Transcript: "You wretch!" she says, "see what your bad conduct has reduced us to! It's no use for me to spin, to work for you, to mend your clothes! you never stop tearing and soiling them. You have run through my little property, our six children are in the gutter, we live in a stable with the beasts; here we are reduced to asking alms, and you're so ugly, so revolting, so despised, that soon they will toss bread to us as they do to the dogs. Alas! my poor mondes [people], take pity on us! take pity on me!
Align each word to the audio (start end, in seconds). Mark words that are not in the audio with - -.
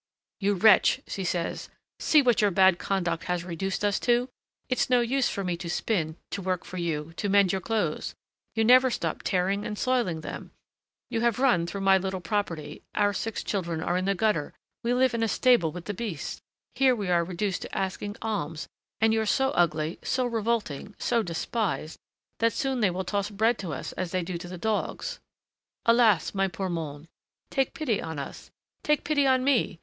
"You 0.39 0.55
wretch!" 0.55 1.01
she 1.05 1.23
says, 1.23 1.69
"see 1.99 2.23
what 2.23 2.41
your 2.41 2.49
bad 2.49 2.79
conduct 2.79 3.25
has 3.25 3.43
reduced 3.43 3.85
us 3.85 3.99
to! 3.99 4.29
It's 4.67 4.89
no 4.89 4.99
use 4.99 5.29
for 5.29 5.43
me 5.43 5.55
to 5.57 5.69
spin, 5.69 6.17
to 6.31 6.41
work 6.41 6.65
for 6.65 6.77
you, 6.77 7.13
to 7.17 7.29
mend 7.29 7.51
your 7.51 7.61
clothes! 7.61 8.15
you 8.55 8.63
never 8.63 8.89
stop 8.89 9.21
tearing 9.21 9.63
and 9.63 9.77
soiling 9.77 10.21
them. 10.21 10.53
You 11.11 11.21
have 11.21 11.37
run 11.37 11.67
through 11.67 11.81
my 11.81 11.99
little 11.99 12.19
property, 12.19 12.81
our 12.95 13.13
six 13.13 13.43
children 13.43 13.79
are 13.83 13.95
in 13.95 14.05
the 14.05 14.15
gutter, 14.15 14.55
we 14.81 14.91
live 14.95 15.13
in 15.13 15.21
a 15.21 15.27
stable 15.27 15.71
with 15.71 15.85
the 15.85 15.93
beasts; 15.93 16.41
here 16.73 16.95
we 16.95 17.09
are 17.11 17.23
reduced 17.23 17.61
to 17.61 17.77
asking 17.77 18.17
alms, 18.23 18.67
and 18.99 19.13
you're 19.13 19.27
so 19.27 19.51
ugly, 19.51 19.99
so 20.01 20.25
revolting, 20.25 20.95
so 20.97 21.21
despised, 21.21 21.99
that 22.39 22.53
soon 22.53 22.79
they 22.79 22.89
will 22.89 23.05
toss 23.05 23.29
bread 23.29 23.59
to 23.59 23.71
us 23.71 23.91
as 23.91 24.09
they 24.09 24.23
do 24.23 24.39
to 24.39 24.47
the 24.47 24.57
dogs. 24.57 25.19
Alas! 25.85 26.33
my 26.33 26.47
poor 26.47 26.69
mondes 26.69 27.01
[people], 27.07 27.45
take 27.51 27.73
pity 27.75 28.01
on 28.01 28.17
us! 28.17 28.49
take 28.81 29.03
pity 29.03 29.27
on 29.27 29.43
me! 29.43 29.77